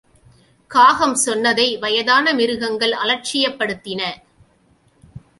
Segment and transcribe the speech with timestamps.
[0.71, 4.01] காகம் சொன்னதை வயதான மிருகங்கள் அலட்சியப்படுத்தின.